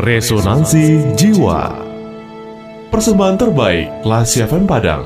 [0.00, 1.76] Resonansi Jiwa.
[2.88, 5.04] Persembahan terbaik Lasi FM Padang.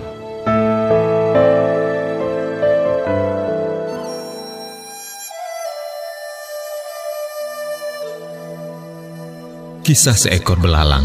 [9.83, 11.03] Kisah seekor belalang.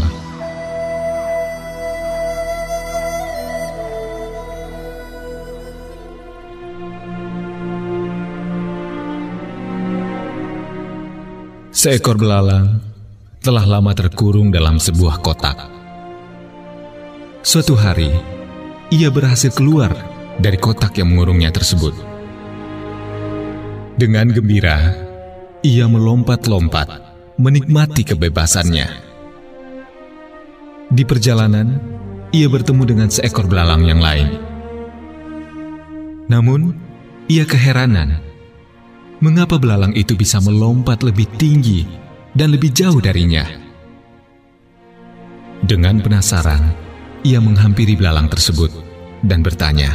[11.74, 12.89] Seekor belalang
[13.40, 15.56] telah lama terkurung dalam sebuah kotak.
[17.40, 18.12] Suatu hari,
[18.92, 19.96] ia berhasil keluar
[20.36, 21.96] dari kotak yang mengurungnya tersebut.
[23.96, 24.92] Dengan gembira,
[25.64, 26.88] ia melompat-lompat,
[27.40, 28.88] menikmati kebebasannya.
[30.92, 31.80] Di perjalanan,
[32.36, 34.28] ia bertemu dengan seekor belalang yang lain.
[36.28, 36.76] Namun,
[37.24, 38.20] ia keheranan
[39.24, 43.46] mengapa belalang itu bisa melompat lebih tinggi dan lebih jauh darinya.
[45.60, 46.72] Dengan penasaran,
[47.22, 48.72] ia menghampiri belalang tersebut
[49.20, 49.92] dan bertanya,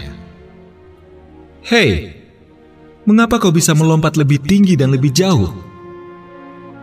[1.65, 2.13] "Hei,
[3.03, 5.51] mengapa kau bisa melompat lebih tinggi dan lebih jauh?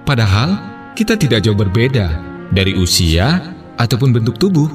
[0.03, 0.59] Padahal
[0.99, 2.19] kita tidak jauh berbeda
[2.51, 4.69] dari usia ataupun bentuk tubuh."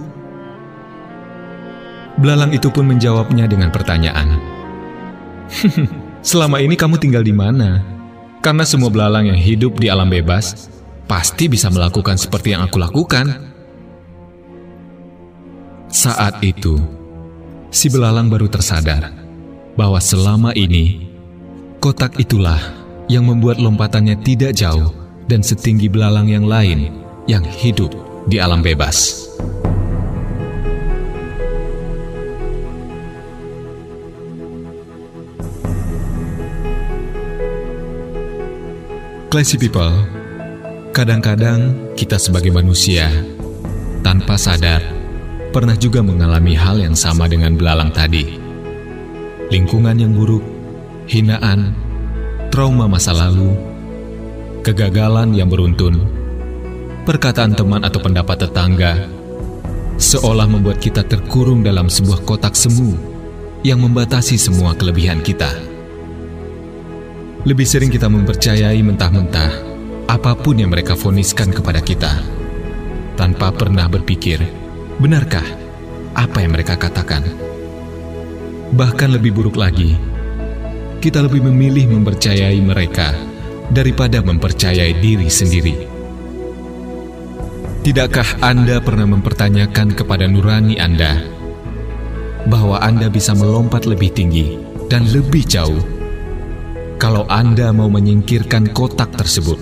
[2.18, 4.58] Belalang itu pun menjawabnya dengan pertanyaan,
[6.28, 7.97] Selama ini kamu tinggal di mana?
[8.42, 10.70] Karena semua belalang yang hidup di alam bebas
[11.10, 13.54] pasti bisa melakukan seperti yang aku lakukan.
[15.88, 16.78] Saat itu,
[17.72, 19.10] si belalang baru tersadar
[19.80, 21.08] bahwa selama ini
[21.80, 22.60] kotak itulah
[23.08, 24.92] yang membuat lompatannya tidak jauh
[25.28, 26.92] dan setinggi belalang yang lain
[27.28, 27.92] yang hidup
[28.28, 29.27] di alam bebas.
[39.38, 39.94] Classy people,
[40.98, 43.06] kadang-kadang kita sebagai manusia
[44.02, 44.82] tanpa sadar
[45.54, 48.34] pernah juga mengalami hal yang sama dengan belalang tadi.
[49.54, 50.42] Lingkungan yang buruk,
[51.06, 51.70] hinaan,
[52.50, 53.54] trauma masa lalu,
[54.66, 56.02] kegagalan yang beruntun,
[57.06, 59.06] perkataan teman atau pendapat tetangga,
[60.02, 62.98] seolah membuat kita terkurung dalam sebuah kotak semu
[63.62, 65.67] yang membatasi semua kelebihan kita.
[67.48, 69.52] Lebih sering kita mempercayai mentah-mentah
[70.12, 72.20] apa pun yang mereka foniskan kepada kita,
[73.16, 74.44] tanpa pernah berpikir,
[75.00, 75.48] benarkah
[76.12, 77.24] apa yang mereka katakan?
[78.76, 79.96] Bahkan lebih buruk lagi,
[81.00, 83.16] kita lebih memilih mempercayai mereka
[83.72, 85.76] daripada mempercayai diri sendiri.
[87.80, 91.24] Tidakkah Anda pernah mempertanyakan kepada nurani Anda
[92.44, 94.60] bahwa Anda bisa melompat lebih tinggi
[94.92, 95.97] dan lebih jauh
[96.98, 99.58] kalau Anda mau menyingkirkan kotak tersebut?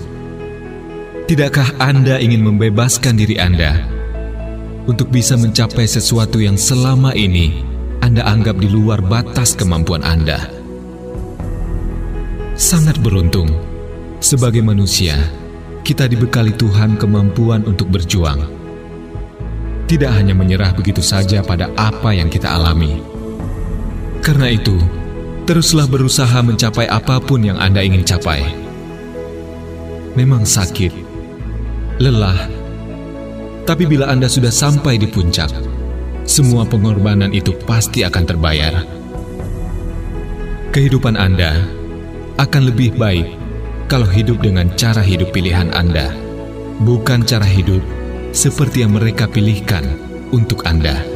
[1.28, 3.84] Tidakkah Anda ingin membebaskan diri Anda
[4.88, 7.60] untuk bisa mencapai sesuatu yang selama ini
[8.00, 10.48] Anda anggap di luar batas kemampuan Anda?
[12.56, 13.52] Sangat beruntung,
[14.16, 15.20] sebagai manusia,
[15.84, 18.48] kita dibekali Tuhan kemampuan untuk berjuang.
[19.86, 22.98] Tidak hanya menyerah begitu saja pada apa yang kita alami.
[24.24, 24.74] Karena itu,
[25.46, 28.50] Teruslah berusaha mencapai apa pun yang Anda ingin capai.
[30.18, 30.90] Memang sakit,
[32.02, 32.50] lelah,
[33.62, 35.46] tapi bila Anda sudah sampai di puncak,
[36.26, 38.74] semua pengorbanan itu pasti akan terbayar.
[40.74, 41.62] Kehidupan Anda
[42.42, 43.26] akan lebih baik
[43.86, 46.10] kalau hidup dengan cara hidup pilihan Anda,
[46.82, 47.86] bukan cara hidup
[48.34, 49.94] seperti yang mereka pilihkan
[50.34, 51.15] untuk Anda.